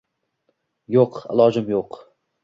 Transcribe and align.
Yo'q, 0.95 1.19
ilojim 1.33 1.69
yo'q. 1.73 1.99